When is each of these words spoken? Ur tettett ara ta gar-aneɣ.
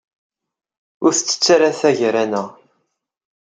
Ur 1.05 1.11
tettett 1.13 1.45
ara 1.55 1.77
ta 1.79 1.89
gar-aneɣ. 1.97 2.47